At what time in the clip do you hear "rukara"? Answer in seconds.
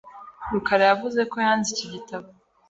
0.51-0.83